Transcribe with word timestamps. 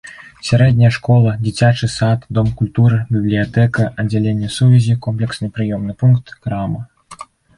Сярэдняя 0.47 0.89
школа, 0.95 1.33
дзіцячы 1.43 1.89
сад, 1.95 2.23
дом 2.39 2.47
культуры, 2.61 2.97
бібліятэка, 3.13 3.81
аддзяленне 4.03 4.49
сувязі, 4.57 4.97
комплексны 5.09 5.47
прыёмны 5.59 5.93
пункт, 6.03 6.33
крама. 6.47 6.81